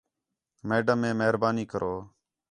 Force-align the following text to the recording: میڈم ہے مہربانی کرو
میڈم 0.67 0.99
ہے 1.05 1.11
مہربانی 1.19 1.65
کرو 1.71 1.95